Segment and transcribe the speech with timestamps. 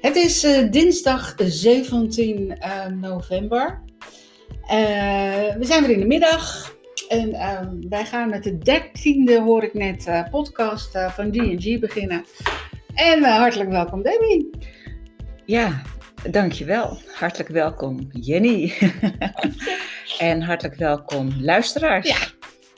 [0.00, 3.84] Het is eh, dinsdag 17 eh, november.
[4.66, 6.74] Eh, we zijn weer in de middag.
[7.08, 12.24] En eh, wij gaan met de dertiende, hoor ik net, eh, podcast van G&G beginnen.
[12.94, 14.50] En hartelijk welkom Debbie.
[15.44, 15.82] Ja,
[16.30, 16.98] dankjewel.
[17.12, 18.72] Hartelijk welkom Jenny.
[20.18, 22.08] en hartelijk welkom luisteraars.
[22.08, 22.35] Ja,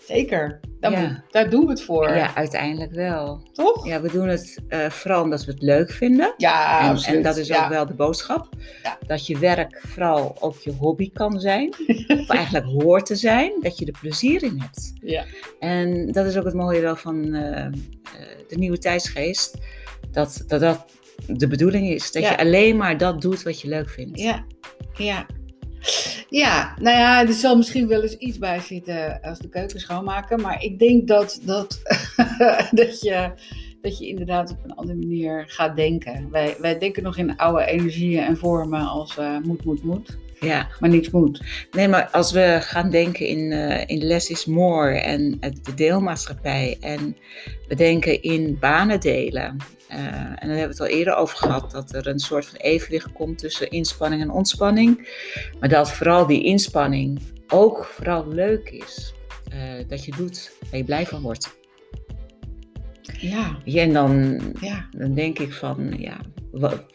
[0.09, 0.61] zeker.
[0.81, 1.25] Daar, Ja.
[1.31, 2.15] daar doen we het voor.
[2.17, 3.49] Ja, uiteindelijk wel.
[3.53, 3.87] Toch?
[3.87, 6.35] Ja, we doen het eh, vooral omdat we het leuk vinden.
[6.37, 7.17] Ja, en, absoluut.
[7.17, 7.63] en dat is Ja.
[7.65, 8.49] ook wel de boodschap.
[8.83, 8.99] Ja.
[9.07, 11.75] Dat je werk vooral ook je hobby kan zijn.
[12.21, 13.53] of eigenlijk hoort te zijn.
[13.61, 14.93] Dat je er plezier in hebt.
[15.01, 15.25] Ja.
[15.59, 17.73] En dat is ook het mooie wel van eh, eh,
[18.49, 19.59] de nieuwe tijdsgeest.
[20.11, 20.85] Dat dat, dat
[21.27, 22.13] de bedoeling is.
[22.13, 24.21] Dat je alleen maar dat doet wat je leuk vindt.
[24.21, 24.45] Ja,
[24.95, 25.27] ja.
[26.29, 30.41] Ja, nou ja, er zal misschien wel eens iets bij zitten als de keuken schoonmaken.
[30.41, 31.83] Maar ik denk dat, dat,
[32.71, 33.31] dat, je,
[33.81, 36.31] dat je inderdaad op een andere manier gaat denken.
[36.31, 40.19] Wij, wij denken nog in oude energieën en vormen als eh, moet, moet, moet.
[40.41, 40.69] Ja.
[40.81, 41.43] Maar niets moet.
[41.71, 46.77] Nee, maar als we gaan denken in, eh, in less is more en de deelmaatschappij
[46.81, 47.17] en
[47.69, 49.57] we denken in banen delen.
[49.89, 52.57] eh, en daar hebben we het al eerder over gehad, dat er een soort van
[52.59, 55.09] evenwicht komt tussen inspanning en ontspanning.
[55.61, 59.15] Maar dat vooral die inspanning ook vooral leuk is.
[59.51, 61.57] eh, dat je doet waar je blij van wordt.
[63.21, 64.89] Ja, Ja, en dan, ja.
[64.91, 66.21] dan denk ik van, ja,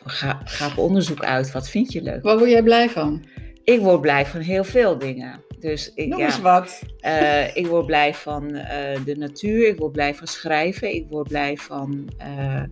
[0.03, 1.51] ga, ga op onderzoek uit.
[1.51, 2.23] Wat vind je leuk?
[2.23, 3.23] Waar word jij blij van?
[3.63, 5.39] Ik word blij van heel veel dingen.
[5.59, 6.81] Dus ik, Noem ja, eens wat.
[6.99, 11.27] Eh, ik word blij van eh, de natuur, ik word blij van schrijven, ik word
[11.27, 12.63] blij van eh,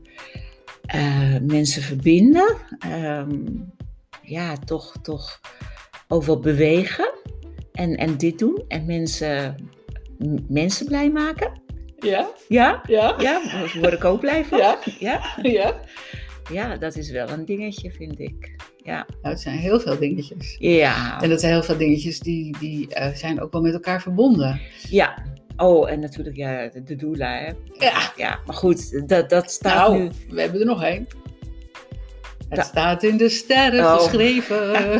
[1.41, 2.55] mensen verbinden.
[2.79, 3.39] Ehm,
[4.21, 5.39] ja, toch, toch
[6.07, 7.11] overal bewegen
[7.71, 9.55] en, en dit doen en mensen,
[10.47, 11.61] mensen blij maken.
[11.99, 14.57] Ja, Ja, ja, ja, daar word ik ook blij van.
[14.57, 14.79] Ja.
[14.99, 15.79] ja, ja.
[16.51, 18.55] Ja, dat is wel een dingetje, vind ik.
[18.83, 20.55] Ja, Nou, het zijn heel veel dingetjes.
[20.59, 24.01] ja, En dat zijn heel veel dingetjes die, die eh, zijn ook wel met elkaar
[24.01, 24.61] verbonden.
[24.89, 25.23] ja.
[25.57, 27.51] Oh, en natuurlijk ja, de, de doula, hè.
[27.85, 30.09] Ja, Ja, maar goed, dat, dat staat nou, nu...
[30.29, 31.07] we hebben er nog één.
[32.51, 33.93] Het Da- staat in de sterren Oh.
[34.01, 34.59] geschreven.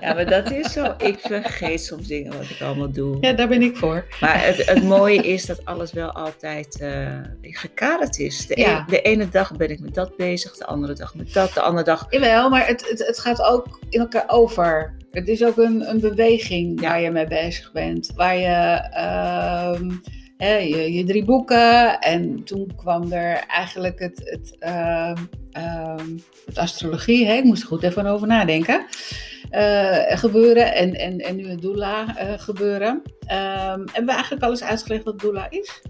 [0.00, 0.94] Ja, maar dat is zo.
[0.98, 3.16] Ik vergeet soms dingen wat ik allemaal doe.
[3.20, 4.06] ja, daar ben ik voor.
[4.20, 7.08] Maar het, het mooie is dat alles wel altijd eh,
[7.42, 8.46] gekaderd is.
[8.46, 8.78] De, Ja.
[8.80, 11.60] e- de ene dag ben ik met dat bezig, de andere dag met dat, de
[11.60, 12.06] andere dag...
[12.10, 14.94] Jawel, maar het, het, het gaat ook in elkaar over.
[15.10, 16.88] Het is ook een, een beweging Ja.
[16.88, 18.12] waar je mee bezig bent.
[18.16, 19.90] Waar je, ehm,
[20.68, 25.16] je, je drie boeken en toen kwam er eigenlijk het, het, ehm,
[25.52, 27.26] ehm, het astrologie.
[27.26, 27.34] Hè?
[27.34, 28.86] Ik moest er goed even over nadenken.
[29.50, 33.02] eh, gebeuren en, en, en nu het doula eh, gebeuren.
[33.26, 35.82] Ehm, hebben we eigenlijk alles uitgelegd wat doula is?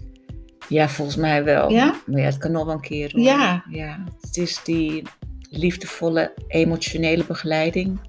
[0.67, 1.69] Ja, volgens mij wel.
[1.69, 1.95] Ja?
[2.05, 3.11] Maar ja, het kan nog wel een keer.
[3.11, 3.21] hoor.
[3.21, 3.63] Ja.
[3.69, 4.03] ja.
[4.21, 5.03] Het is die
[5.49, 7.99] liefdevolle, emotionele begeleiding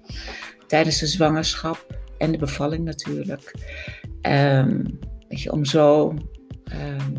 [0.67, 1.87] tijdens de zwangerschap
[2.19, 3.55] en de bevalling natuurlijk.
[4.21, 4.85] Ehm,
[5.29, 6.15] weet je, om zo,
[6.65, 7.15] ehm,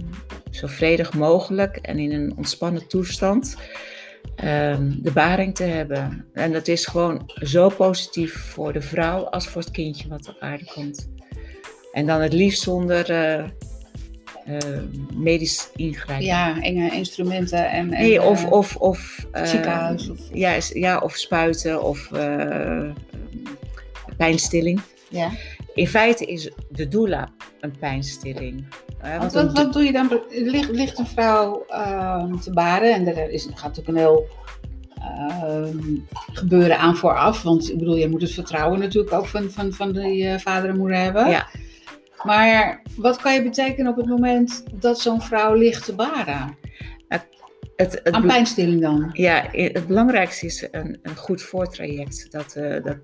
[0.52, 3.56] zo vredig mogelijk en in een ontspannen toestand
[4.36, 6.26] ehm, de baring te hebben.
[6.34, 10.36] En dat is gewoon zo positief voor de vrouw als voor het kindje wat op
[10.40, 11.10] aarde komt.
[11.94, 13.40] En dan het liefst zonder eh,
[14.46, 14.82] eh,
[15.14, 16.26] medisch ingrijpen.
[16.26, 17.94] Ja, enge instrumenten en...
[17.94, 22.10] en Nee, of, eh, of, of ziekenhuis of- ja, ja, of spuiten of
[24.18, 24.82] pijnstilling.
[25.10, 25.32] ja.
[25.74, 27.30] In feite is de doula
[27.60, 28.66] een pijnstilling.
[29.02, 30.22] Eh, Want wat, wat doe je dan?
[30.30, 34.28] Ligt, ligt een vrouw ehm, te baren en er is, gaat natuurlijk een heel
[34.96, 35.96] ehm,
[36.32, 37.42] gebeuren aan vooraf.
[37.42, 40.70] Want ik bedoel, je moet het vertrouwen natuurlijk ook van, van, van die eh, vader
[40.70, 41.30] en moeder hebben.
[41.30, 41.48] Ja.
[42.24, 46.58] Maar wat kan je betekenen op het moment dat zo'n vrouw ligt te baren?
[47.76, 49.10] het, het, Aan pijnstilling dan?
[49.14, 52.32] ja, het belangrijkste is een, een goed voortraject.
[52.32, 52.98] Dat, eh, dat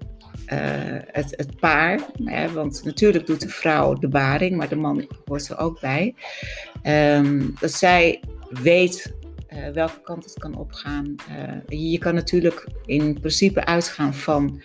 [1.12, 5.47] het, het paar, hè, want natuurlijk doet de vrouw de baring, maar de man hoort
[5.47, 6.16] er ook bij.
[6.81, 11.15] Ehm, dat zij weet eh, welke kant het kan opgaan.
[11.30, 14.62] Eh, je, kan natuurlijk in principe uitgaan van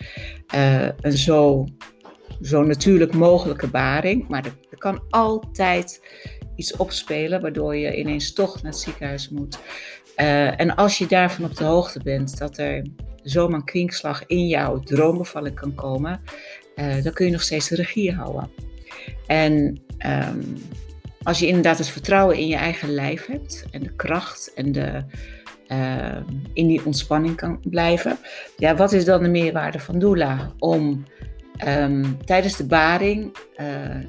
[0.47, 1.65] eh, een zo,
[2.41, 6.01] zo natuurlijk mogelijke baring, maar er, er kan altijd
[6.55, 9.59] iets opspelen waardoor je ineens toch naar het ziekenhuis moet.
[10.15, 12.85] Eh, en als je daarvan op de hoogte bent dat er
[13.29, 16.21] zomaar een kwinkslag in jouw droombevalling kan komen,
[16.75, 18.49] eh, dan kun je nog steeds de regie houden.
[19.27, 20.39] En ehm,
[21.23, 25.03] als je inderdaad het vertrouwen in je eigen lijf hebt en de kracht en de,
[25.67, 28.17] ehm, in die ontspanning kan blijven,
[28.57, 30.51] ja, wat is dan de meerwaarde van doula?
[30.59, 31.03] Om
[31.57, 34.03] ehm, tijdens de baring eh, eh,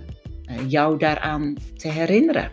[0.67, 2.51] jou daaraan te herinneren.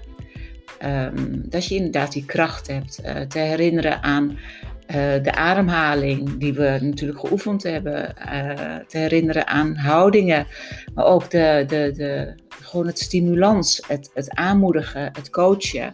[1.33, 2.95] Dat je inderdaad die kracht hebt,
[3.29, 4.37] te herinneren aan
[4.87, 10.47] Eh, de ademhaling, die we natuurlijk geoefend hebben, eh, te herinneren aan houdingen,
[10.93, 15.93] maar ook de, de, de, gewoon het stimulans, het, het aanmoedigen, het coachen.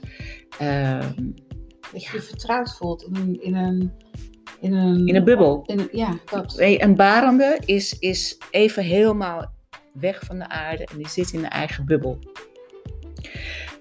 [0.59, 1.13] Ehm,
[1.91, 3.39] Dat je je vertrouwd voelt in een...
[3.41, 3.91] In een,
[4.59, 5.63] in een, in een bubbel.
[5.65, 6.53] in ja, dat.
[6.57, 9.51] Een barende is, is even helemaal
[9.93, 12.19] weg van de aarde en die zit in de eigen bubbel.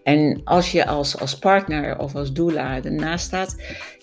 [0.02, 3.56] En als je als, als partner of als doula ernaast staat,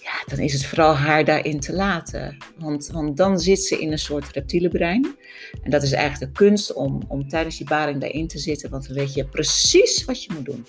[0.08, 2.38] ja, dan is het vooral haar daarin te laten.
[2.58, 5.16] Want, want dan zit ze in een soort reptiele brein.
[5.64, 8.88] En dat is eigenlijk de kunst om, om tijdens die baring daarin te zitten, want
[8.88, 10.66] dan weet je precies wat je moet doen.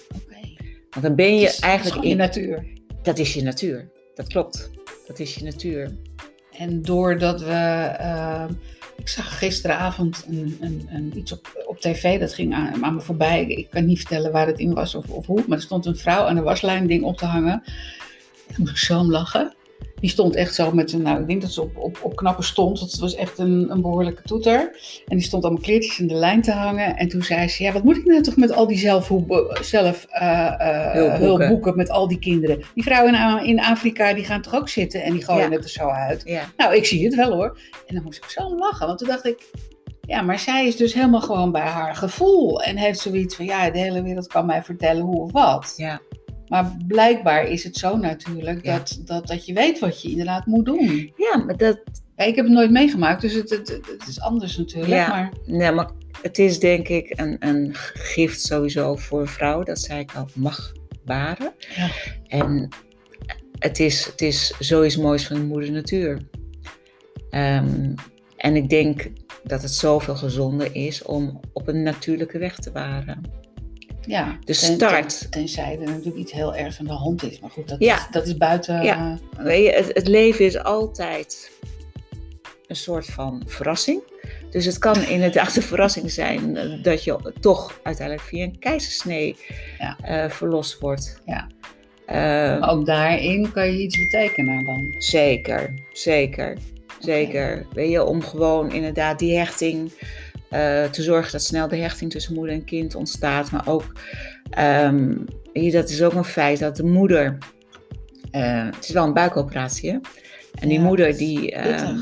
[0.90, 2.08] Want dan ben je is- eigenlijk in.
[2.08, 2.66] je natuur.
[3.02, 3.90] Dat is je natuur.
[4.14, 4.70] Dat klopt.
[5.06, 5.96] Dat is je natuur.
[6.52, 7.52] En doordat we.
[7.98, 8.52] ehm,
[8.96, 13.00] ik zag gisteravond een, een, een, iets op, op tv, dat ging aan, aan me
[13.00, 13.44] voorbij.
[13.44, 15.44] Ik kan niet vertellen waar het in was of, of hoe.
[15.46, 17.62] Maar er stond een vrouw aan de waslijn ding op te hangen.
[18.48, 19.52] Ik moest zo om lachen.
[20.00, 22.44] Die stond echt zo met een, nou ik denk dat ze op, op, op knappen
[22.44, 22.78] stond.
[22.78, 24.60] Want het was echt een, een behoorlijke toeter.
[25.06, 26.96] En die stond allemaal kleertjes in de lijn te hangen.
[26.96, 30.06] En toen zei ze, ja wat moet ik nou toch met al die zelfhulpboeken zelf,
[30.08, 31.18] Hulpboeken.
[31.26, 32.62] hulpboeken met al die kinderen.
[32.74, 35.56] Die vrouwen in, in Afrika die gaan toch ook zitten en die gooien Ja.
[35.56, 36.22] het er zo uit.
[36.24, 36.42] Ja.
[36.56, 37.58] Nou, ik zie het wel hoor.
[37.86, 39.50] En dan moest ik zo lachen, want toen dacht ik,
[40.00, 42.62] ja, maar zij is dus helemaal gewoon bij haar gevoel.
[42.62, 45.74] En heeft zoiets van, ja, de hele wereld kan mij vertellen hoe of wat.
[45.76, 46.00] Ja.
[46.48, 48.76] Maar blijkbaar is het zo natuurlijk Ja.
[48.76, 51.12] dat, dat, dat je weet wat je inderdaad moet doen.
[51.16, 51.80] ja, maar dat,
[52.16, 54.92] Ja, ik heb het nooit meegemaakt, dus het, het, het is anders natuurlijk.
[54.92, 55.08] Ja.
[55.08, 55.90] Maar Nee, maar
[56.22, 60.72] het is denk ik een, een gift sowieso voor een vrouw dat zij kan mag
[61.04, 61.52] baren.
[61.76, 61.90] Ja.
[62.26, 62.68] En
[63.58, 66.20] het is, het is zoiets moois van de moeder natuur.
[67.30, 67.94] Ehm,
[68.36, 69.10] en ik denk
[69.44, 73.22] dat het zoveel gezonder is om op een natuurlijke weg te baren.
[74.08, 75.18] Ja, De ten- start.
[75.20, 77.40] ten- tenzij er natuurlijk iets heel ergs aan de hand is.
[77.40, 77.96] Maar goed, dat, Ja.
[77.96, 78.82] is, dat is buiten...
[78.82, 79.18] Ja.
[79.38, 81.50] Weet je, het, het leven is altijd
[82.66, 84.02] een soort van verrassing.
[84.50, 89.36] Dus het kan inderdaad een verrassing zijn eh, dat je toch uiteindelijk via een keizersnee
[89.78, 89.96] Ja.
[90.02, 91.20] eh, verlost wordt.
[91.26, 91.46] Ja.
[92.06, 92.16] Eh,
[92.60, 94.94] Maar ook daarin kan je iets betekenen dan.
[94.98, 96.56] Zeker, zeker,
[96.98, 97.66] zeker.
[97.72, 99.92] Weet je, om gewoon inderdaad die hechting
[100.50, 103.50] eh, te zorgen dat snel de hechting tussen moeder en kind ontstaat.
[103.50, 103.92] Maar ook,
[104.50, 105.16] ehm,
[105.52, 107.38] je, dat is ook een feit dat de moeder,
[108.30, 109.98] eh, het is wel een buikoperatie, hè?
[110.54, 111.98] En die Ja, moeder die, ehm,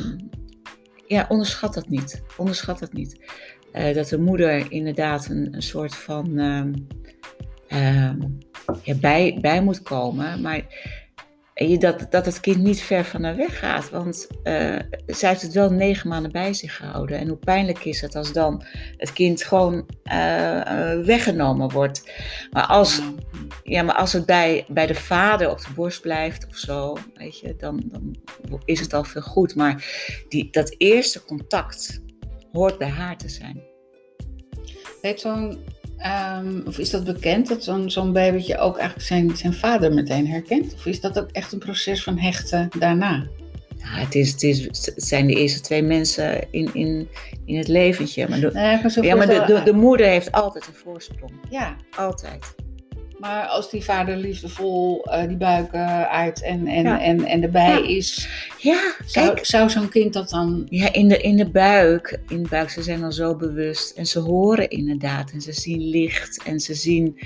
[1.07, 2.23] ja, onderschat dat niet.
[2.37, 3.21] Onderschat dat niet.
[3.73, 6.73] Eh, dat de moeder inderdaad een, een soort van ehm,
[8.83, 10.41] ja, bij, bij moet komen.
[10.41, 10.63] Maar
[11.57, 13.91] dat, dat het kind niet ver van haar weg gaat.
[13.91, 14.77] Want eh,
[15.07, 17.19] zij heeft het wel negen maanden bij zich gehouden.
[17.19, 18.65] En hoe pijnlijk is het als dan
[18.97, 22.11] het kind gewoon eh, eh, weggenomen wordt.
[22.51, 23.03] Maar als,
[23.63, 23.83] Ja.
[23.83, 27.57] maar als het bij, bij de vader op de borst blijft of zo, weet je,
[27.57, 28.17] dan, dan
[28.65, 29.55] is het al veel goed.
[29.55, 29.85] Maar
[30.29, 32.03] die, dat eerste contact
[32.53, 33.63] hoort bij haar te zijn.
[35.03, 35.65] Weet zo'n,
[35.99, 40.27] ehm, of is dat bekend dat zo'n zo'n babytje ook eigenlijk zijn, zijn vader meteen
[40.27, 40.75] herkent?
[40.75, 43.27] Of is dat ook echt een proces van hechten daarna?
[43.79, 47.09] Ja, het, is, het, is, het zijn de eerste twee mensen in, in,
[47.45, 48.29] in het leventje.
[48.29, 51.33] Maar de, Nee, zo ja, maar de, de moeder heeft altijd een voorsprong.
[51.51, 52.55] ja, Altijd.
[53.19, 57.01] Maar als die vader liefdevol eh, die buik eh, uit en, en, Ja.
[57.01, 57.89] en, en erbij Ja.
[57.89, 59.47] is, Ja, zou, kijk.
[59.47, 60.67] zou zo'n kind dat dan...
[60.71, 62.19] Ja, in de, in de buik.
[62.29, 63.97] In de buik, ze zijn al zo bewust.
[63.97, 65.31] En ze horen inderdaad.
[65.31, 66.43] En ze zien licht.
[66.45, 67.19] En ze zien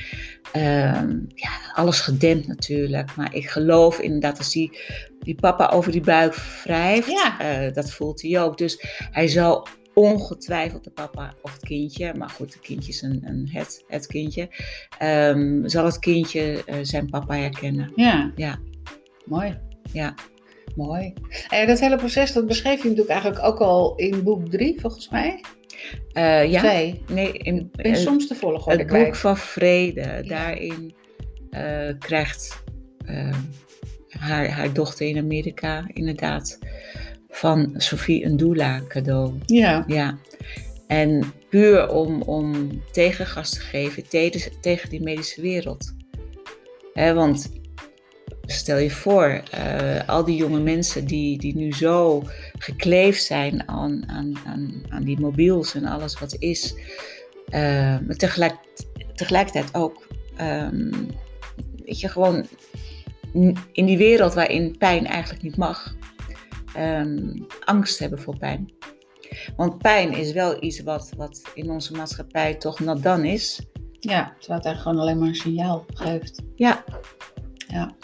[0.53, 3.17] ehm, ja, alles gedempt natuurlijk.
[3.17, 4.79] Maar ik geloof inderdaad als die,
[5.21, 7.11] die papa over die buik wrijft.
[7.11, 7.41] Ja.
[7.41, 8.59] eh, dat voelt hij ook.
[8.59, 9.67] Dus hij zal
[10.01, 12.15] ongetwijfeld de papa of het kindje.
[12.15, 14.49] Maar goed, het kindje is een, een het, het kindje.
[14.99, 17.93] ehm, zal het kindje eh, zijn papa herkennen.
[17.97, 18.33] Ja.
[18.37, 18.59] Ja.
[19.25, 19.59] Mooi.
[19.93, 20.15] Ja.
[20.77, 21.13] Mooi.
[21.49, 25.09] En dat hele proces, dat beschreef je natuurlijk eigenlijk ook al in boek drie, volgens
[25.09, 25.45] mij.
[26.13, 26.59] Eh, ja.
[26.61, 27.03] Twee.
[27.13, 29.05] Nee, in, ben eh, soms de volgorde Het kwijt.
[29.05, 30.95] boek van vrede, daarin
[31.51, 32.63] eh, krijgt
[33.07, 33.35] eh,
[34.09, 36.59] haar, haar dochter in Amerika inderdaad
[37.31, 39.35] van Sophie een doula cadeau.
[39.47, 39.85] Ja.
[39.87, 40.19] Ja.
[40.87, 45.95] En puur om, om tegengas te geven tegen, tegen die medische wereld.
[46.95, 47.51] Want
[48.47, 52.23] stel je voor, eh, al die jonge mensen die, die nu zo
[52.59, 56.75] gekleefd zijn aan, aan, aan, aan die mobiels en alles wat is.
[57.49, 57.61] eh,
[58.07, 58.55] maar tegelijk,
[59.15, 60.07] tegelijkertijd ook,
[60.37, 60.91] ehm,
[61.85, 62.47] weet je, gewoon
[63.73, 65.95] in die wereld waarin pijn eigenlijk niet mag,
[66.75, 68.73] ehm, angst hebben voor pijn.
[69.57, 73.61] Want pijn is wel iets wat, wat in onze maatschappij toch not dan is.
[74.01, 76.43] Ja, terwijl het eigenlijk gewoon alleen maar een signaal geeft.
[76.55, 76.85] Ja.
[77.69, 77.95] Ja.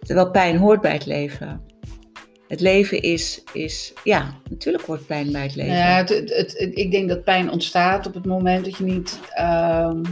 [0.00, 1.62] Terwijl pijn hoort bij het leven.
[2.48, 5.74] het leven is, is, ja, natuurlijk wordt pijn bij het leven.
[5.74, 9.20] Ja, het, het, het- ik denk dat pijn ontstaat op het moment dat je niet
[9.30, 10.02] ehm,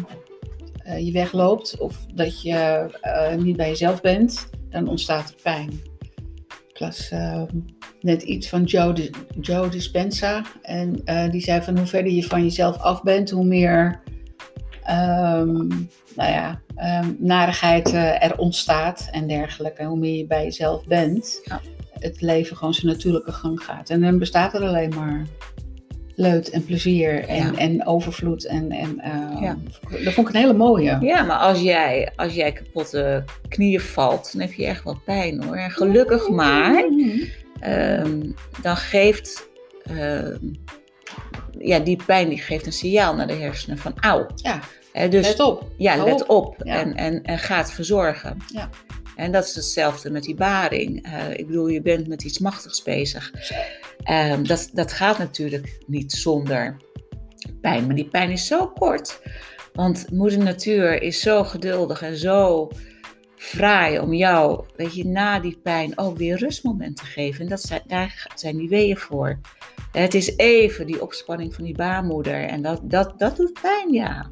[0.82, 2.54] eh, je wegloopt of dat je
[3.00, 5.70] eh, niet bij jezelf bent, dan ontstaat er pijn.
[6.68, 7.56] Ik las ehm,
[8.08, 9.10] net iets van Joe, Di-
[9.40, 13.44] Joe Dispenza en eh, die zei van hoe verder je van jezelf af bent, hoe
[13.44, 14.00] meer
[14.84, 15.66] ehm,
[16.16, 19.84] nou ja, ehm, narigheid eh, er ontstaat en dergelijke.
[19.84, 21.60] Hoe meer je bij jezelf bent, Ja.
[21.98, 23.90] het leven gewoon zijn natuurlijke gang gaat.
[23.90, 25.26] En dan bestaat er alleen maar
[26.14, 27.54] leut en plezier en, Ja.
[27.58, 28.46] en overvloed.
[28.46, 29.56] En, en, ehm, Ja.
[30.04, 30.98] Dat vond ik een hele mooie.
[31.00, 35.42] Ja, maar als jij, als jij kapotte knieën valt, dan heb je echt wel pijn
[35.44, 35.56] hoor.
[35.56, 36.84] En gelukkig maar,
[37.60, 38.30] ehm,
[38.62, 39.48] dan geeft
[39.84, 40.36] ehm,
[41.58, 44.26] ja, die pijn die geeft een signaal naar de hersenen van auw.
[44.34, 44.60] Ja,
[45.08, 45.70] dus let op.
[45.76, 46.74] ja, Hou let op Ja.
[46.80, 48.36] en, en, en ga het verzorgen.
[48.52, 48.68] Ja.
[49.16, 51.04] En dat is hetzelfde met die baring.
[51.04, 53.32] Eh, ik bedoel, je bent met iets machtigs bezig.
[54.04, 56.76] Ehm, dat, dat gaat natuurlijk niet zonder
[57.60, 57.86] pijn.
[57.86, 59.20] Maar die pijn is zo kort.
[59.72, 62.68] Want moeder natuur is zo geduldig en zo
[63.38, 67.40] fraai om jou, weet je, na die pijn ook weer rustmoment te geven.
[67.40, 69.38] En dat zijn, daar zijn die weeën voor.
[69.92, 72.44] Het is even die opspanning van die baarmoeder.
[72.44, 74.30] En dat, dat, dat doet pijn, ja.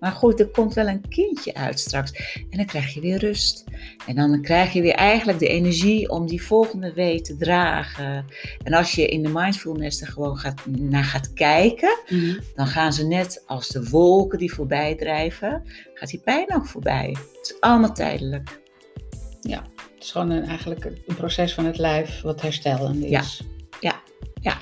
[0.00, 2.38] Maar goed, er komt wel een kindje uit straks.
[2.50, 3.64] En dan krijg je weer rust.
[4.06, 8.24] En dan krijg je weer eigenlijk de energie om die volgende wee te dragen.
[8.62, 12.38] En als je in de mindfulness er gewoon gaat, naar gaat kijken, Mhm.
[12.54, 15.62] dan gaan ze net als de wolken die voorbij drijven,
[15.94, 17.08] gaat die pijn ook voorbij.
[17.08, 18.60] Het is allemaal tijdelijk.
[19.94, 23.10] Het is gewoon een, eigenlijk een proces van het lijf wat herstellend is.
[23.80, 24.00] Ja,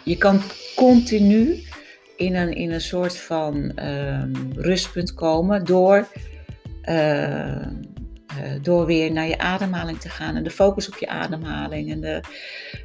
[0.05, 0.41] je kan
[0.77, 1.63] continu
[2.17, 6.09] in een, in een soort van ehm, rustpunt komen door,
[6.83, 7.67] eh, eh,
[8.63, 12.21] door weer naar je ademhaling te gaan en de focus op je ademhaling en de,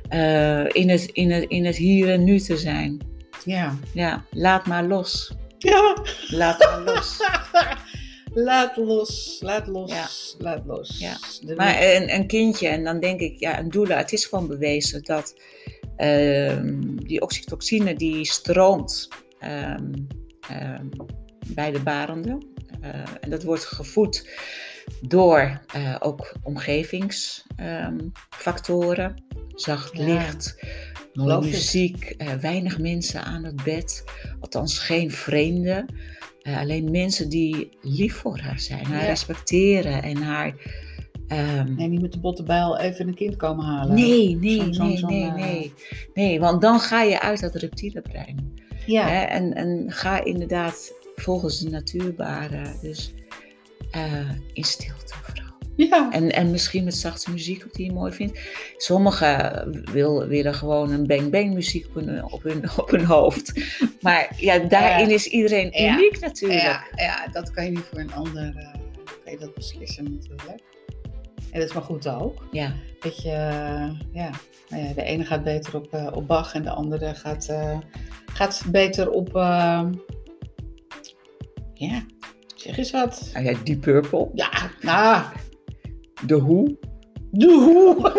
[0.09, 3.01] eh, in, het, in, het, in het hier en nu te zijn.
[3.45, 3.77] Ja.
[3.93, 5.33] Ja, laat maar los.
[5.57, 5.95] ja.
[6.27, 7.17] Laat maar los.
[8.33, 10.07] laat los, laat los, Ja.
[10.37, 10.97] laat los.
[10.99, 11.17] Ja.
[11.55, 15.03] Maar een, een kindje, en dan denk ik, ja, een doula, het is gewoon bewezen
[15.03, 15.35] dat
[16.95, 19.07] die oxytocine die stroomt
[19.39, 19.93] ehm,
[20.49, 20.85] ehm,
[21.47, 22.47] bij de barenden.
[22.81, 22.89] Eh,
[23.21, 24.29] en dat wordt gevoed
[25.01, 29.23] door eh, ook omgevingsfactoren.
[29.55, 30.03] Zacht Ja.
[30.05, 30.63] licht,
[31.13, 34.03] muziek, eh, weinig mensen aan het bed.
[34.39, 35.85] Althans geen vreemden.
[36.43, 39.07] Alleen mensen die lief voor haar zijn, haar Ja.
[39.07, 40.53] respecteren en haar.
[41.29, 43.95] Ehm, Nee, niet met de botte bijl even een kind komen halen.
[43.95, 45.73] nee, nee, nee, nee, eh, nee.
[46.13, 48.53] Nee, want dan ga je uit dat reptiele brein.
[48.85, 49.21] Ja, Hè?
[49.23, 52.75] En, en ga inderdaad volgens de natuur baren.
[52.81, 53.13] Dus
[53.91, 55.53] eh, in stilte vooral.
[55.75, 56.11] ja.
[56.11, 58.39] En, en misschien met zachte muziek ook die je mooi vindt.
[58.77, 63.51] Sommigen wil, willen gewoon een bang-bang muziek op hun, op, hun, op hun hoofd.
[64.01, 65.13] Maar ja, daarin Ja.
[65.13, 65.93] is iedereen Ja.
[65.97, 66.61] uniek natuurlijk.
[66.61, 68.73] ja, ja, dat kan je niet voor een ander eh,
[69.23, 70.61] kan je dat beslissen natuurlijk.
[71.51, 72.47] En dat is maar goed ook.
[72.51, 72.73] Ja.
[72.99, 74.29] Dat je, eh, ja,
[74.69, 77.77] nou ja, de ene gaat beter op, eh, op Bach en de andere gaat, eh,
[78.25, 79.29] gaat beter op,
[81.73, 82.05] ja,
[82.55, 83.29] zeg eens wat.
[83.33, 84.51] Nou ja, Deep Purple, Ja,
[84.81, 85.23] nou,
[86.27, 86.77] The Who.
[87.31, 88.11] de hoe.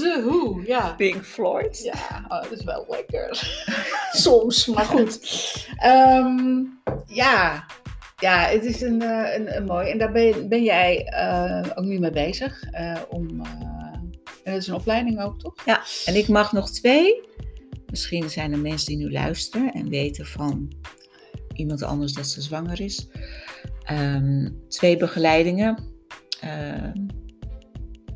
[0.00, 0.94] de hoe, ja.
[0.96, 1.82] Pink Floyd.
[1.82, 3.30] Ja, oh, dat is wel lekker.
[4.12, 5.20] Soms, maar goed.
[5.76, 6.64] Ehm,
[7.06, 7.66] ja.
[8.20, 9.90] Ja, het is een, eh, een, een mooi.
[9.90, 12.62] En daar ben, ben jij eh, ook nu mee bezig.
[12.70, 13.28] eh, om,
[14.44, 15.54] en dat is een opleiding ook, toch?
[15.64, 17.20] Ja, en ik mag nog twee.
[17.86, 20.72] Misschien zijn er mensen die nu luisteren en weten van
[21.54, 23.08] iemand anders dat ze zwanger is.
[23.82, 25.94] Ehm, twee begeleidingen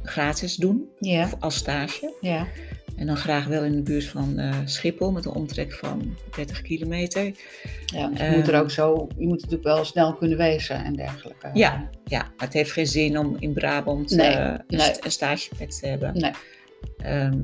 [0.02, 1.24] gratis doen Ja.
[1.24, 2.16] of als stage.
[2.20, 2.46] Ja.
[3.00, 6.62] En dan graag wel in de buurt van eh, Schiphol met een omtrek van 30
[6.62, 7.24] kilometer.
[7.86, 8.36] ja je Ehm.
[8.36, 11.50] moet er ook zo, je moet natuurlijk wel snel kunnen wezen en dergelijke.
[11.52, 14.80] Ja, ja, maar het heeft geen zin om in Brabant Nee, eh, een, nee.
[14.86, 16.12] st- een stageplek te hebben.
[16.18, 16.30] Nee.
[16.98, 17.38] Ehm,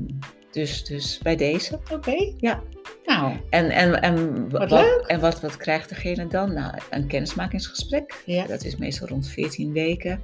[0.51, 1.79] dus, dus bij deze.
[1.93, 2.33] Oké.
[2.37, 2.61] Ja.
[3.05, 4.71] Nou, En, en, en, Wat
[5.07, 6.53] en wat, wat krijgt degene dan?
[6.53, 8.21] Nou, een kennismakingsgesprek.
[8.25, 8.45] ja.
[8.47, 10.21] Dat is meestal rond 14 weken.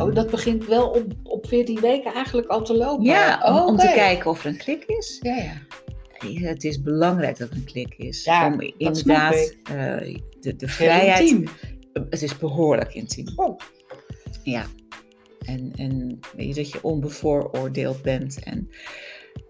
[0.00, 3.04] Oh, dat begint wel op, op 14 weken eigenlijk al te lopen.
[3.04, 3.94] ja, om, Oh, om te oké.
[3.94, 5.18] kijken of er een klik is.
[5.22, 5.52] Ja, ja.
[6.46, 8.24] Het is belangrijk dat er een klik is.
[8.24, 11.20] Ja, om inderdaad eh, de, de vrijheid.
[11.30, 11.48] intiem.
[12.10, 13.26] Het is behoorlijk intiem.
[13.36, 13.58] Oh.
[14.42, 14.66] Ja.
[15.46, 18.42] En, en weet je, dat je onbevooroordeeld bent.
[18.42, 18.70] En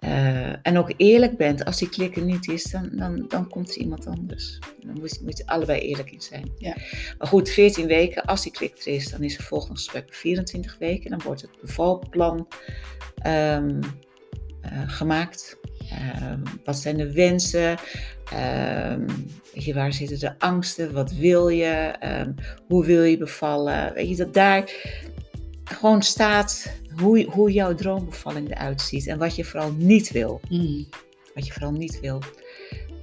[0.06, 3.70] eh, en ook eerlijk bent, als die klik er niet is, dan, dan, dan komt
[3.70, 4.58] er iemand anders.
[4.80, 6.50] Dan moet, moet je allebei eerlijk in zijn.
[6.58, 6.76] Ja.
[7.18, 10.76] Maar goed, 14 weken, als die klik er is, dan is er volgende gesprek 24
[10.78, 11.10] weken.
[11.10, 12.48] Dan wordt het bevalplan
[13.16, 13.80] ehm,
[14.60, 15.58] eh, gemaakt.
[15.90, 17.76] Ehm, wat zijn de wensen?
[18.32, 19.06] Ehm,
[19.54, 20.92] weet je, waar zitten de angsten?
[20.92, 21.94] Wat wil je?
[22.68, 23.94] hoe wil je bevallen?
[23.94, 24.72] Weet je, dat daar
[25.74, 30.40] gewoon staat hoe, hoe jouw droombevalling eruit ziet en wat je vooral niet wil.
[30.48, 30.86] Mm.
[31.34, 32.22] Wat je vooral niet wil.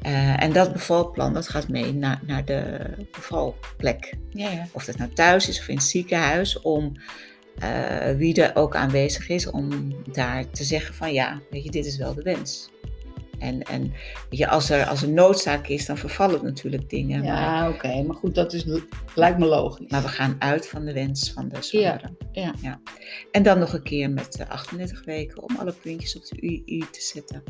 [0.02, 4.14] Eh, en dat bevalplan, dat gaat mee naar, naar de bevalplek.
[4.30, 4.68] Ja, ja.
[4.72, 6.92] Of dat nou thuis is of in het ziekenhuis, om
[7.64, 11.86] uh, wie er ook aanwezig is, om daar te zeggen van ja, weet je, dit
[11.86, 12.70] is wel de wens.
[13.44, 13.94] En, en
[14.30, 17.24] je, als, er, als er noodzaak is, dan vervallen natuurlijk dingen.
[17.24, 18.04] Ja, oké.
[18.04, 18.66] Maar goed, dat is,
[19.16, 19.90] lijkt me logisch.
[19.90, 22.16] Maar we gaan uit van de wens van de zwangere.
[22.32, 22.80] Ja, ja.
[23.32, 27.02] En dan nog een keer met 38 weken om alle puntjes op de UI te
[27.02, 27.44] zetten.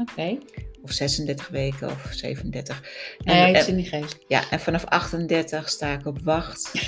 [0.00, 0.38] Oké.
[0.82, 2.82] Of 36 weken of 37.
[3.18, 4.18] En, nee, het is in die geest.
[4.28, 6.72] Ja, en vanaf 38 sta ik op wacht.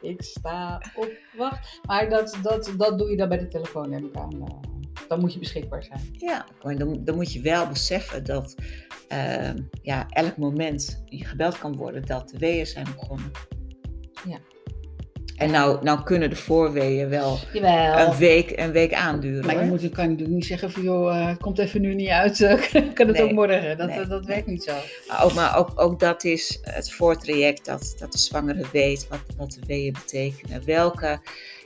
[0.00, 1.80] ik sta op wacht.
[1.86, 4.69] Maar dat, dat, dat doe je dan bij de telefoon, neem ik aan.
[5.10, 6.00] Eh dan moet je beschikbaar zijn.
[6.12, 8.54] Ja, maar dan, dan moet je wel beseffen dat
[9.12, 9.50] uh,
[9.82, 13.30] ja, elk moment je gebeld kan worden dat de weeën zijn begonnen.
[14.28, 14.38] Ja.
[15.36, 18.08] En nou, nou kunnen de voorweeën wel Jawel.
[18.08, 19.46] een week, een week aanduren.
[19.46, 22.38] Maar je moet, kan natuurlijk niet zeggen van joh, uh, komt even nu niet uit,
[22.94, 23.78] kan het ook morgen.
[23.78, 24.72] Dat, nee, dat werkt niet zo.
[25.08, 29.20] Maar, ook, maar ook, ook dat is het voortraject, dat, dat de zwangere weet wat,
[29.36, 30.64] wat de weeën betekenen.
[30.64, 31.20] Welke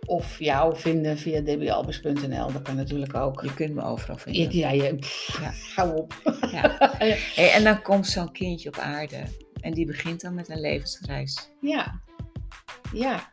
[0.05, 2.51] Of jou vinden via debbiealbers.nl.
[2.51, 3.41] Dat kan natuurlijk ook.
[3.41, 4.57] Je kunt me overal vinden.
[4.57, 5.53] Ja, je, pff, ja.
[5.75, 6.13] hou op.
[6.51, 6.77] Ja.
[7.35, 9.23] Hey, en dan komt zo'n kindje op aarde.
[9.61, 11.49] En die begint dan met een levensreis.
[11.61, 12.01] Ja.
[12.93, 13.29] Ja.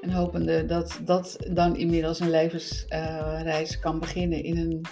[0.00, 4.86] En hopende dat dat dan inmiddels een levensreis uh, kan beginnen in een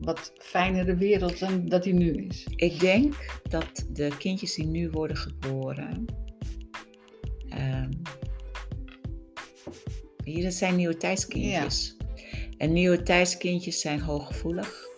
[0.00, 2.46] wat fijnere wereld dan dat die nu is.
[2.56, 6.04] Ik denk dat de kindjes die nu worden geboren.
[7.54, 7.88] Um,
[10.24, 11.96] hier, dat zijn nieuwe tijdskindjes.
[11.98, 12.04] Ja.
[12.58, 14.88] En nieuwe tijdskindjes zijn hooggevoelig,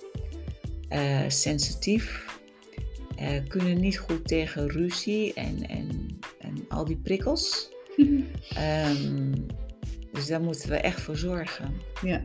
[0.89, 2.25] uh, sensitief,
[3.21, 7.71] uh, kunnen niet goed tegen ruzie en, en, en al die prikkels.
[7.97, 9.47] um,
[10.13, 11.75] dus daar moeten we echt voor zorgen.
[12.03, 12.23] Ja.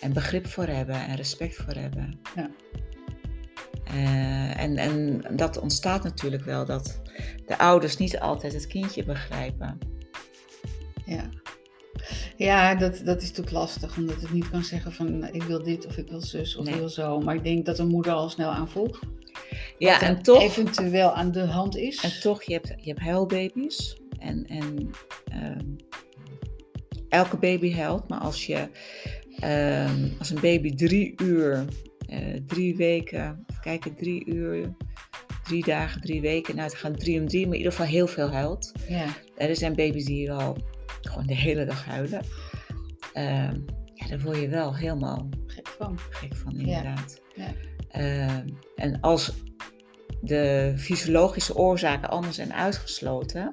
[0.00, 2.20] En begrip voor hebben en respect voor hebben.
[2.36, 2.50] Ja.
[3.94, 7.00] Uh, en, en dat ontstaat natuurlijk wel dat
[7.46, 9.78] de ouders niet altijd het kindje begrijpen.
[11.04, 11.28] Ja.
[12.36, 15.86] Ja, dat, dat is natuurlijk lastig, omdat het niet kan zeggen van ik wil dit
[15.86, 17.20] of ik wil zus of ik wil zo.
[17.20, 18.98] Maar ik denk dat een moeder al snel aanvoelt.
[19.78, 20.42] Ja, en toch.
[20.42, 22.02] Eventueel aan de hand is.
[22.02, 23.96] En toch, je hebt, je hebt huilbaby's.
[24.18, 24.90] En, en
[25.32, 25.56] uh,
[27.08, 28.68] elke baby huilt, maar als je.
[29.44, 31.64] Uh, als een baby drie uur,
[32.10, 34.76] uh, drie weken, even kijken, drie uur,
[35.44, 38.06] drie dagen, drie weken, nou het gaat drie om drie, maar in ieder geval heel
[38.06, 38.72] veel huilt.
[38.88, 39.06] Ja.
[39.36, 40.56] Er zijn baby's die al
[41.00, 42.22] gewoon de hele dag huilen.
[43.14, 43.50] Uh,
[43.94, 45.98] ja, daar word je wel helemaal gek van.
[45.98, 47.20] Gek van, inderdaad.
[47.34, 47.44] Ja.
[47.92, 48.00] Ja.
[48.00, 49.32] Uh, en als
[50.20, 53.50] de fysiologische oorzaken allemaal zijn uitgesloten,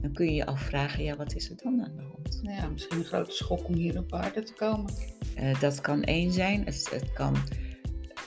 [0.00, 2.42] dan kun je je afvragen, ja, wat is er dan aan de hand?
[2.42, 4.92] Nou ja, misschien een grote schok om hier op aarde te komen.
[5.38, 6.64] Uh, dat kan één zijn.
[6.64, 7.36] Het, het kan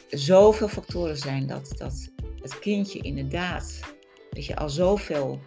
[0.10, 2.10] zoveel factoren zijn dat, dat
[2.41, 3.80] het kindje inderdaad,
[4.30, 5.39] dat je al zoveel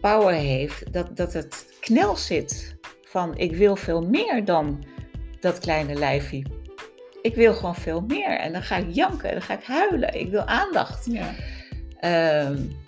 [0.00, 4.84] power heeft, dat, dat het knel zit van ik wil veel meer dan
[5.40, 6.44] dat kleine lijfje.
[7.22, 8.38] Ik wil gewoon veel meer.
[8.38, 10.20] En dan ga ik janken, dan ga ik huilen.
[10.20, 11.06] Ik wil aandacht.
[11.10, 11.34] Ja.
[12.48, 12.78] Um,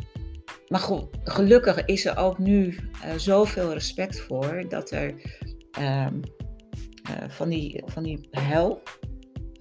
[0.69, 0.89] maar
[1.25, 5.15] gelukkig is er ook nu uh, zoveel respect voor dat er
[5.79, 6.21] um,
[7.11, 8.29] uh, van die, van die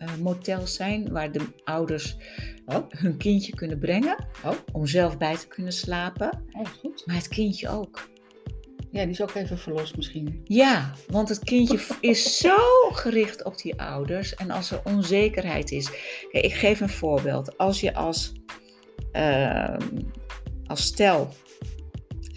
[0.05, 2.17] huilmotels zijn waar de ouders
[2.65, 2.89] oh.
[2.89, 4.53] hun kindje kunnen brengen oh.
[4.71, 6.43] om zelf bij te kunnen slapen.
[6.51, 7.05] Oh, goed.
[7.05, 8.09] Maar het kindje ook.
[8.91, 10.41] Ja, die is ook even verlost misschien.
[10.43, 12.57] Ja, want het kindje is zo
[12.91, 14.35] gericht op die ouders.
[14.35, 15.89] En als er onzekerheid is.
[16.31, 17.57] Kijk, ik geef een voorbeeld.
[17.57, 18.33] Als je als,
[19.13, 19.77] uh,
[20.65, 21.33] als stel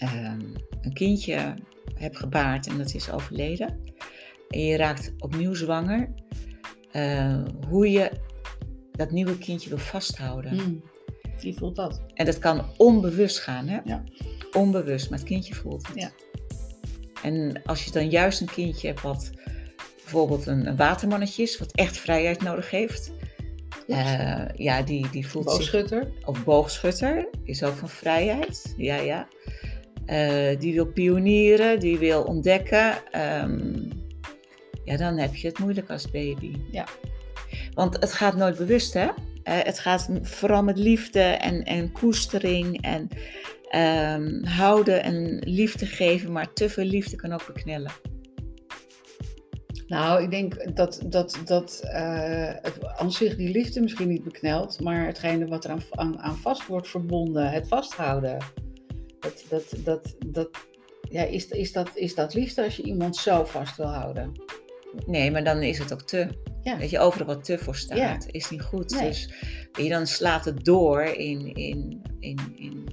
[0.03, 0.33] uh,
[0.81, 1.55] een kindje
[1.94, 3.81] hebt gebaard en dat is overleden.
[4.48, 6.14] en je raakt opnieuw zwanger,
[6.94, 8.11] eh, hoe je
[8.92, 10.54] dat nieuwe kindje wil vasthouden.
[10.54, 10.83] Mm.
[11.40, 12.02] Wie voelt dat?
[12.14, 13.78] En dat kan onbewust gaan, hè?
[13.85, 14.02] Ja.
[14.52, 15.96] Onbewust, maar het kindje voelt het.
[15.96, 16.11] Ja.
[17.22, 19.30] En als je dan juist een kindje hebt wat
[19.96, 23.12] bijvoorbeeld een, een watermannetje is, wat echt vrijheid nodig heeft.
[23.87, 26.12] eh, ja, die, die voelt zich Boogschutter.
[26.24, 28.74] of boogschutter, is ook van vrijheid.
[28.76, 29.28] Ja, ja.
[30.07, 33.12] Eh, die wil pionieren, die wil ontdekken.
[33.12, 33.72] Ehm,
[34.84, 36.56] ja, dan heb je het moeilijk als baby.
[36.70, 36.86] Ja.
[37.74, 39.08] Want het gaat nooit bewust, hè?
[39.42, 43.08] Eh, het gaat vooral met liefde en, en koestering en
[43.68, 46.32] ehm, houden en liefde geven.
[46.32, 47.92] Maar te veel liefde kan ook beknellen.
[49.86, 54.80] Nou, ik denk dat, dat, dat eh, het aan zich die liefde misschien niet beknelt,
[54.80, 58.38] maar hetgene wat er aan, aan, aan vast wordt verbonden, het vasthouden.
[59.20, 60.48] Dat, dat, dat, dat,
[61.10, 64.32] ja, is, is, dat, is dat liefde als je iemand zo vast wil houden?
[65.07, 66.28] Nee, maar dan is het ook te.
[66.62, 66.78] Ja.
[66.78, 68.18] Weet je, overal wat te voor staat, Ja.
[68.26, 68.90] is niet goed.
[68.90, 69.09] Nee.
[69.09, 69.33] Dus
[69.72, 72.88] je, dan slaat het door in, in, in, in,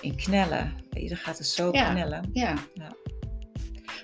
[0.00, 0.72] in knellen.
[0.90, 1.92] Weet je, dan gaat het zo Ja.
[1.92, 2.30] knellen.
[2.32, 2.94] Ja, Maar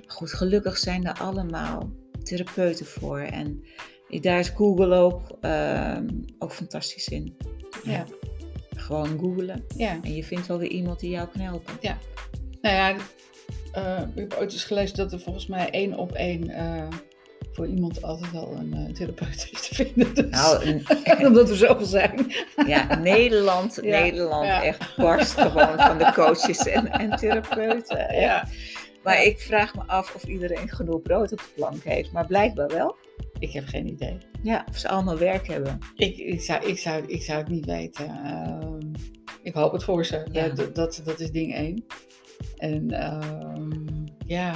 [0.06, 1.90] goed, gelukkig zijn er allemaal
[2.22, 3.18] therapeuten voor.
[3.18, 3.64] En
[4.08, 6.06] daar is Google ook, ehm,
[6.38, 7.36] ook fantastisch in.
[7.84, 8.04] ja,
[8.76, 9.64] Gewoon googlen.
[9.76, 9.98] ja.
[10.02, 11.74] En je vindt wel weer iemand die jou kan helpen.
[12.60, 12.96] Nou ja,
[13.74, 16.86] eh, ik heb ooit eens gelezen dat er volgens mij één op één eh,
[17.52, 20.14] voor iemand altijd wel een eh, therapeut is te vinden.
[20.14, 22.32] Dus, Nou, een- omdat we zoveel zijn.
[22.66, 24.62] Ja, Nederland, Ja, Nederland ja.
[24.62, 28.14] echt barst gewoon van de coaches en, en therapeuten.
[28.20, 28.48] Ja.
[29.02, 32.12] Maar ik vraag me af of iedereen genoeg brood op de plank heeft.
[32.12, 32.96] Maar blijkbaar wel.
[33.38, 34.18] Ik heb geen idee.
[34.42, 35.78] Ja, of ze allemaal werk hebben.
[35.96, 38.06] Ik, ik, zou, ik, zou, ik zou het niet weten.
[38.24, 38.80] Ehm,
[39.42, 40.26] ik hoop het voor ze.
[40.32, 40.48] Ja.
[40.48, 41.84] Dat, dat, dat is ding één.
[42.56, 44.50] En ehm, ja.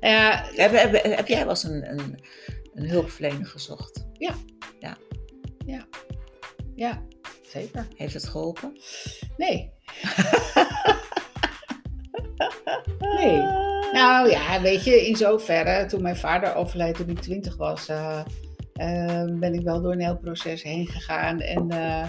[0.00, 2.18] Nou ja, Heb, heb, heb jij wel eens een, een,
[2.74, 4.06] een hulpverlener gezocht?
[6.76, 7.02] ja,
[7.42, 7.86] zeker.
[7.96, 8.76] Heeft het geholpen?
[9.36, 9.72] Nee.
[13.16, 13.40] nee.
[13.92, 18.20] Nou ja, weet je, in zoverre, toen mijn vader overleed toen ik twintig was, eh,
[18.72, 21.40] eh, ben ik wel door een heel proces heen gegaan.
[21.40, 22.06] En eh,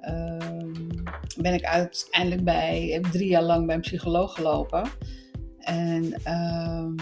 [0.00, 0.93] ehm,
[1.36, 4.90] ben ik uiteindelijk bij, heb drie jaar lang bij een psycholoog gelopen.
[5.58, 6.94] En, ehm,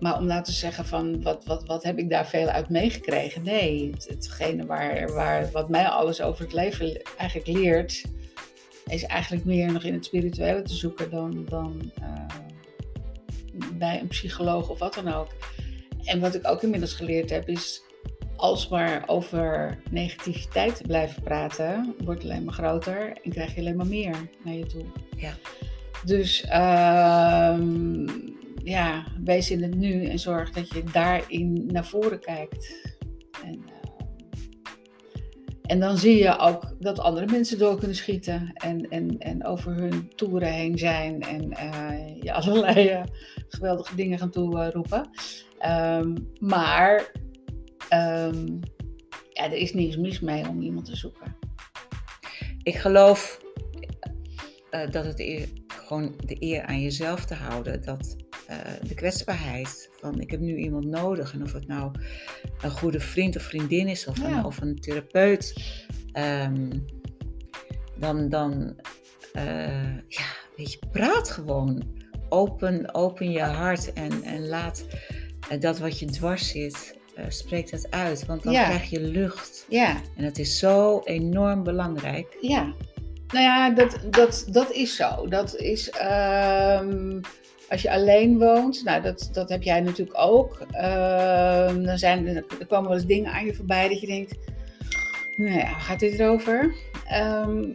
[0.00, 3.42] maar om nou te zeggen van, wat, wat, wat heb ik daar veel uit meegekregen?
[3.42, 8.04] Nee, het, hetgene waar, waar, wat mij alles over het leven eigenlijk leert,
[8.86, 12.36] is eigenlijk meer nog in het spirituele te zoeken dan, dan eh,
[13.78, 15.28] bij een psycholoog of wat dan ook.
[16.04, 17.82] En wat ik ook inmiddels geleerd heb is,
[18.42, 23.60] als maar over negativiteit te blijven praten, wordt het alleen maar groter en krijg je
[23.60, 24.84] alleen maar meer naar je toe.
[25.16, 25.32] Ja.
[26.04, 28.08] Dus ehm,
[28.64, 32.90] ja, wees in het nu en zorg dat je daarin naar voren kijkt.
[33.44, 34.40] En, ehm,
[35.62, 39.74] en dan zie je ook dat andere mensen door kunnen schieten en, en, en over
[39.74, 43.02] hun toeren heen zijn en eh, je allerlei eh,
[43.48, 45.10] geweldige dingen gaan toeroepen.
[45.58, 47.10] Ehm, maar
[47.92, 48.46] ehm,
[49.32, 51.36] ja, er is niets mis mee om iemand te zoeken.
[52.62, 53.40] Ik geloof
[54.70, 57.82] eh, dat het eer, gewoon de eer aan jezelf te houden.
[57.82, 61.32] Dat eh, de kwetsbaarheid van ik heb nu iemand nodig.
[61.34, 61.90] En of het nou
[62.62, 64.38] een goede vriend of vriendin is of, Ja.
[64.38, 65.54] een, of een therapeut.
[66.12, 66.70] ehm,
[67.98, 68.80] dan, dan
[69.32, 70.24] eh, ja,
[70.56, 72.00] weet je, praat gewoon.
[72.28, 74.86] Open, open je hart en, en laat
[75.58, 78.26] dat wat je dwars zit, eh spreek dat uit.
[78.26, 78.64] Want dan Ja.
[78.64, 79.66] krijg je lucht.
[79.68, 82.36] Ja, En dat is zo enorm belangrijk.
[82.40, 82.72] Ja,
[83.28, 85.28] nou ja, dat, dat, dat is zo.
[85.28, 87.20] Dat is ehm,
[87.68, 90.58] als je alleen woont, nou dat, dat heb jij natuurlijk ook.
[90.70, 94.34] Ehm, dan zijn er, er komen wel eens dingen aan je voorbij dat je denkt,
[95.36, 96.74] nou ja, gaat dit erover?
[97.08, 97.72] Ehm,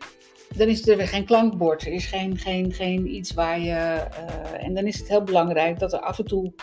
[0.56, 3.72] dan is er weer geen klankbord, er is geen, geen, geen iets waar je.
[3.72, 6.54] eh, en dan is het heel belangrijk dat er af en toe,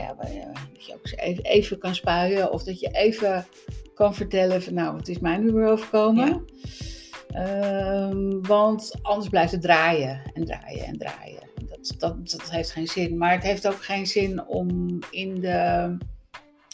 [0.00, 3.46] nou ja, dat je ook eens even, kan spuien of dat je even
[3.94, 6.26] kan vertellen van, nou, wat is mij nu weer overkomen?
[6.26, 6.40] Ja.
[7.32, 11.40] Ehm, want anders blijft het draaien en draaien en draaien.
[11.68, 13.18] Dat, dat, dat heeft geen zin.
[13.18, 15.96] Maar het heeft ook geen zin om in, de,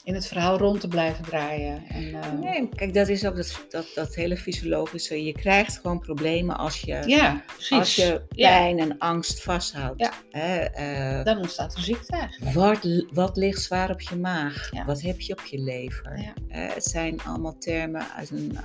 [0.08, 1.82] in het verhaal rond te blijven draaien.
[1.88, 5.24] En, eh, Nee, kijk, dat is ook dat, dat, dat hele fysiologische.
[5.24, 8.48] Je krijgt gewoon problemen als je, Ja, als je Ja.
[8.48, 10.00] pijn en angst vasthoudt.
[10.00, 10.12] Ja.
[10.30, 12.54] Hè, eh, Dan ontstaat er ziekte eigenlijk.
[12.54, 14.70] wat, wat ligt zwaar op je maag?
[14.86, 16.34] Wat heb je op je lever?
[16.48, 18.58] Het zijn allemaal termen uit een,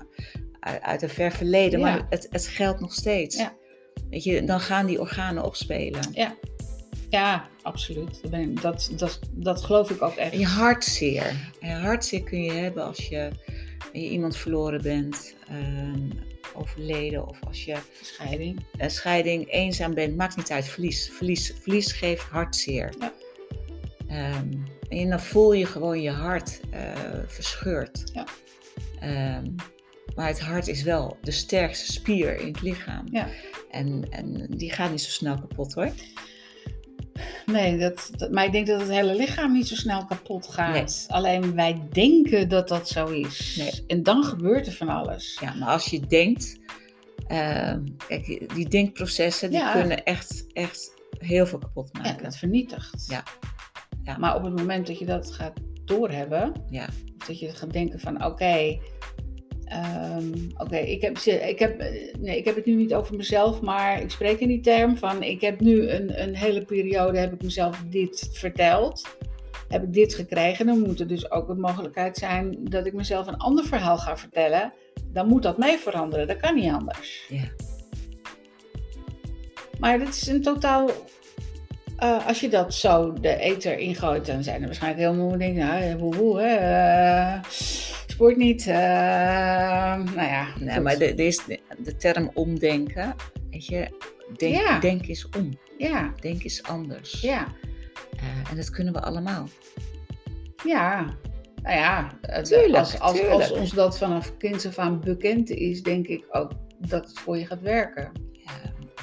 [0.60, 3.36] uit, uit een ver verleden, maar het, het geldt nog steeds.
[3.38, 3.54] Ja.
[4.10, 6.02] Weet je, dan gaan die organen opspelen.
[6.12, 6.36] Ja.
[7.14, 8.22] Ja, absoluut.
[8.22, 10.34] Dat, ben dat, dat, dat geloof ik ook echt.
[10.34, 11.52] Je hartzeer.
[11.60, 13.30] Hartzeer kun je hebben als je,
[13.92, 16.10] je iemand verloren bent, ehm,
[16.54, 18.66] overleden of als je Scheiding.
[18.78, 20.66] een scheiding, eenzaam bent, maakt niet uit.
[20.66, 22.94] Verlies, verlies, verlies geeft hartzeer.
[23.00, 23.14] Ja.
[24.08, 24.54] Ehm,
[24.90, 26.82] en dan voel je gewoon je hart eh,
[27.28, 28.04] verscheurd.
[28.14, 28.26] Ja.
[29.00, 29.46] Ehm,
[30.16, 33.08] maar het hart is wel de sterkste spier in het lichaam.
[33.12, 33.28] Ja.
[33.72, 35.92] En, en die gaat niet zo snel kapot hoor.
[37.46, 41.06] Nee, dat, dat- maar ik denk dat het hele lichaam niet zo snel kapot gaat.
[41.10, 43.56] Alleen wij denken dat dat zo is.
[43.60, 43.84] Nee.
[43.88, 45.38] En dan gebeurt er van alles.
[45.42, 46.60] Ja, maar als je denkt,
[47.28, 49.72] ehm, kijk, die denkprocessen die Ja.
[49.72, 52.24] kunnen echt, echt heel veel kapot Ja, maken.
[52.24, 53.06] dat vernietigt.
[53.08, 53.24] Ja.
[54.04, 54.18] Ja.
[54.18, 55.54] Maar op het moment dat je dat gaat
[55.86, 56.90] doorhebben, Ja.
[57.28, 58.80] dat je gaat denken van oké,
[59.66, 63.16] ehm, oké, ik, heb, ze- ik, heb, eh, nee, ik heb het nu niet over
[63.16, 67.18] mezelf, maar ik spreek in die term van ik heb nu een, een hele periode,
[67.18, 69.08] heb ik mezelf dit verteld.
[69.68, 73.28] Heb ik dit gekregen, dan moet er dus ook een mogelijkheid zijn dat ik mezelf
[73.28, 74.74] een ander verhaal ga vertellen.
[75.14, 77.26] Dan moet dat mee veranderen, dat kan niet anders.
[77.30, 77.44] Ja.
[79.80, 80.90] Maar dit is een totaal.
[81.98, 85.68] eh, als je dat zo de ether ingooit, dan zijn er waarschijnlijk heel veel dingen.
[85.68, 86.56] Nou, eh, woe, woe, hè,
[88.14, 88.68] sport niet.
[88.68, 88.76] eh,
[89.96, 90.48] nou ja.
[90.60, 90.84] Nee, goed.
[90.84, 93.16] maar de, de, is de, term omdenken,
[93.50, 93.88] weet je,
[94.38, 94.80] denk, Ja.
[94.80, 97.22] denk is om, Ja, denk is anders.
[97.22, 97.48] ja,
[98.18, 99.48] Eh, en dat kunnen we allemaal.
[100.66, 101.18] ja.
[101.64, 105.84] Nou ja, het- Tuurlijk, als, als, als ons dat vanaf kinds af aan bekend is,
[105.84, 108.12] denk ik ook dat het voor je gaat werken.
[108.32, 108.52] Ja,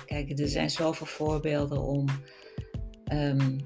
[0.07, 2.05] kijk, er zijn zoveel voorbeelden om
[3.05, 3.59] ehm,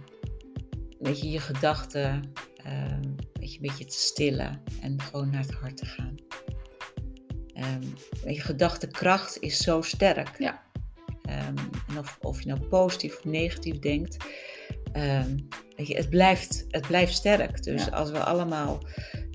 [0.99, 2.21] weet je, je gedachten
[2.65, 3.03] ehm,
[3.51, 6.15] je, een beetje te stillen en gewoon naar het hart te gaan.
[8.25, 10.39] Weet je, gedachtekracht is zo sterk.
[10.39, 10.63] Ja.
[11.23, 11.57] Ehm,
[11.89, 14.17] en of, of je nou positief of negatief denkt,
[14.93, 15.37] ehm,
[15.77, 17.63] weet je, het, blijft, het blijft sterk.
[17.63, 17.91] Dus Ja.
[17.91, 18.83] als we allemaal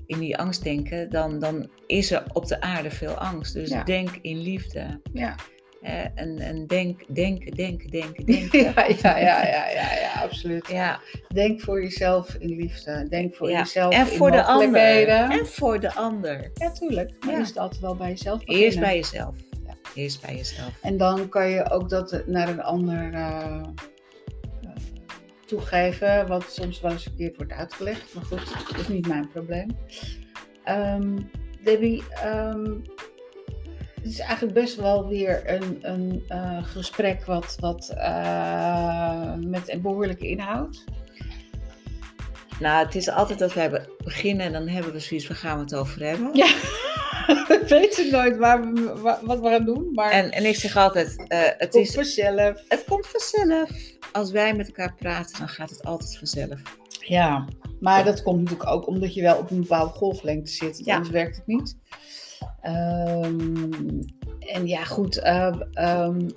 [0.06, 3.52] in die angst denken, dan, dan is er op de aarde veel angst.
[3.52, 3.84] Dus Ja.
[3.84, 5.00] denk in liefde.
[5.12, 5.36] Ja,
[5.80, 8.60] en, en denk, denken, denken, denken, denken.
[8.60, 10.68] ja, ja, ja, ja, ja, ja, absoluut.
[10.68, 13.06] ja, Denk voor jezelf in liefde.
[13.08, 15.08] Denk voor jezelf En in voor de ander.
[15.08, 16.50] En voor de ander.
[16.54, 17.24] Ja, tuurlijk.
[17.24, 18.40] Maar is altijd wel bij jezelf.
[18.44, 19.36] Eerst bij jezelf.
[19.66, 19.74] Ja.
[19.94, 20.78] Eerst bij jezelf.
[20.82, 23.62] En dan kan je ook dat naar een ander eh,
[25.46, 28.14] toegeven, wat soms wel eens verkeerd wordt uitgelegd.
[28.14, 29.76] Maar goed, dat is niet mijn probleem.
[30.64, 31.18] Ehm,
[31.64, 32.74] Debbie, ehm,
[34.02, 39.80] het is eigenlijk best wel weer een, een eh, gesprek wat, wat eh, met een
[39.80, 40.84] behoorlijke inhoud.
[42.60, 45.62] Nou, het is altijd dat wij beginnen en dan hebben we zoiets, waar gaan we
[45.62, 46.30] het over hebben?
[46.32, 46.46] Ja,
[47.48, 50.76] we weten nooit waar we, wa- wat we gaan doen, maar En, en ik zeg
[50.76, 52.62] altijd, eh, het, het komt is, vanzelf.
[52.68, 53.70] het komt vanzelf.
[54.12, 56.60] Als wij met elkaar praten, dan gaat het altijd vanzelf.
[57.00, 57.44] Ja,
[57.80, 60.82] maar dat komt natuurlijk ook omdat je wel op een bepaalde golflengte zit.
[60.84, 60.94] Ja.
[60.94, 61.76] Anders werkt het niet.
[62.60, 63.72] Ehm,
[64.38, 65.16] en ja, goed.
[65.18, 66.28] eh, ehm,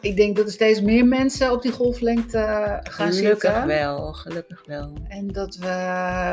[0.00, 2.38] ik denk dat er steeds meer mensen op die golflengte
[2.82, 3.66] gaan Gelukkig zitten.
[3.66, 4.92] wel, gelukkig wel.
[5.08, 5.66] En dat we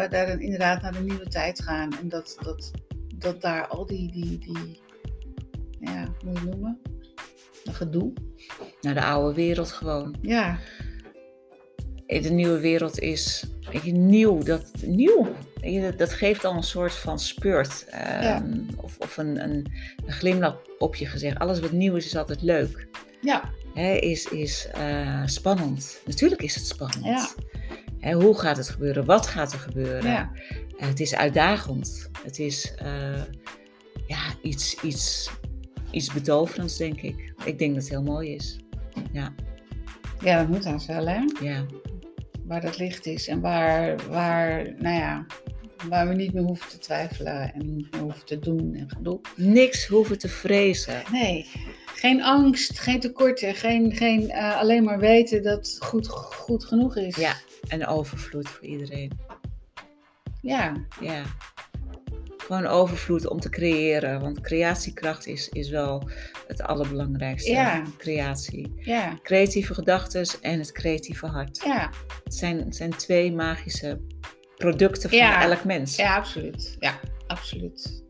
[0.09, 1.97] daar dan inderdaad naar de nieuwe tijd gaan.
[2.01, 2.71] En dat, dat,
[3.15, 4.81] dat daar al die, die, die
[5.79, 6.79] ja, hoe moet je het noemen?
[7.63, 8.13] Een gedoe.
[8.81, 10.15] Naar de oude wereld gewoon.
[10.21, 10.57] Ja,
[12.07, 13.45] de nieuwe wereld is
[13.83, 14.43] nieuw.
[14.43, 15.27] Dat, nieuw.
[15.97, 17.85] Dat, geeft al een soort van spurt.
[17.89, 18.43] ehm, Ja.
[18.75, 19.71] Of, of een, een,
[20.05, 21.39] een glimlach op je gezicht.
[21.39, 22.87] Alles wat nieuw is, is altijd leuk.
[23.21, 23.51] ja,
[23.99, 26.01] is is eh, spannend.
[26.05, 27.05] Natuurlijk is het spannend.
[28.01, 28.13] Ja.
[28.13, 29.05] Hoe gaat het gebeuren?
[29.05, 30.11] Wat gaat er gebeuren?
[30.11, 30.31] ja.
[30.77, 32.09] Eh, het is uitdagend.
[32.23, 33.21] Het is eh,
[34.07, 35.29] ja, iets, iets,
[35.91, 37.33] iets betoverends, denk ik.
[37.45, 38.59] Ik denk dat het heel mooi is.
[39.11, 39.33] Ja,
[40.21, 41.19] Ja, dat moet haast wel, hè?
[41.41, 41.65] ja.
[42.45, 45.25] waar dat licht is en waar, waar, nou ja,
[45.89, 49.19] waar we niet meer hoeven te twijfelen en niet meer hoeven te doen en gedoe.
[49.35, 51.03] Niks hoeven te vrezen.
[51.11, 51.49] Nee,
[51.85, 57.15] geen angst, geen tekorten, geen, geen eh, alleen maar weten dat goed, goed genoeg is.
[57.15, 57.33] Ja,
[57.67, 59.11] en overvloed voor iedereen.
[60.41, 61.23] Ja, Ja.
[62.37, 64.21] Gewoon overvloed om te creëren.
[64.21, 66.09] Want creatiekracht is, is wel
[66.47, 67.51] het allerbelangrijkste.
[67.51, 67.83] Ja.
[67.97, 68.73] Creatie.
[68.77, 71.61] ja, Creatieve gedachten en het creatieve hart.
[71.63, 71.89] ja,
[72.23, 73.99] Het zijn, het zijn twee magische
[74.57, 75.41] producten van Ja.
[75.49, 75.95] elk mens.
[75.95, 76.75] ja, absoluut.
[76.79, 78.03] Ja, absoluut.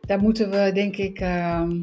[0.00, 1.82] Daar moeten we denk ik ehm,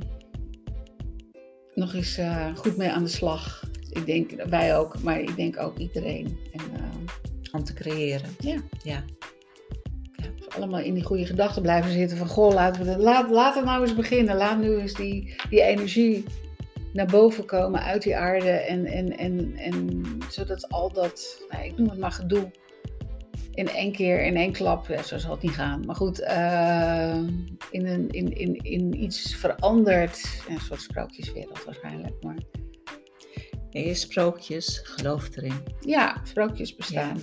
[1.74, 3.64] nog eens eh, goed mee aan de slag.
[3.90, 6.40] Ik denk wij ook, maar ik denk ook iedereen.
[6.54, 7.04] En, ehm,
[7.52, 8.30] Om te creëren.
[8.40, 8.62] Ja.
[8.84, 9.04] Ja.
[10.16, 13.56] We allemaal in die goede gedachten blijven zitten van goh, laten we dat, laat, laat
[13.56, 14.36] het nou eens beginnen.
[14.36, 16.24] Laat nu eens die, die energie
[16.94, 18.50] naar boven komen uit die aarde.
[18.50, 22.52] En, en, en, en zodat al dat, nou, ik noem het maar gedoe,
[23.56, 25.84] in één keer, in één klap, ja, zo zal het niet gaan.
[25.86, 27.15] Maar goed, uh,
[27.70, 30.41] in, een, in, in, in iets verandert.
[30.50, 32.24] Een soort sprookjeswereld waarschijnlijk.
[32.24, 32.38] Maar...
[33.72, 35.63] Nee, sprookjes, geloof erin.
[35.80, 37.22] Ja, sprookjes bestaan.